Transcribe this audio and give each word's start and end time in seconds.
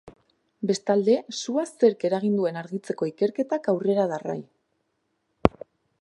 Bestalde, 0.69 1.17
sua 1.41 1.65
zerk 1.83 2.07
eragin 2.09 2.39
duen 2.39 2.57
argitzeko 2.63 3.11
ikerketak 3.13 3.69
aurrera 3.75 4.07
darrai. 4.15 4.39